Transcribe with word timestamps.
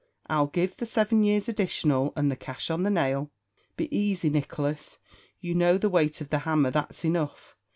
I'll 0.25 0.47
give 0.47 0.77
the 0.77 0.87
seven 0.87 1.23
years 1.23 1.47
additional, 1.47 2.11
and 2.15 2.31
the 2.31 2.35
cash 2.35 2.71
on 2.71 2.81
the 2.81 2.89
nail." 2.89 3.29
"Be 3.77 3.87
aisey, 3.89 4.31
Nicholas. 4.31 4.97
You 5.41 5.53
know 5.53 5.77
the 5.77 5.89
weight 5.91 6.21
of 6.21 6.31
the 6.31 6.39
hammer, 6.39 6.71
that's 6.71 7.05
enough. 7.05 7.55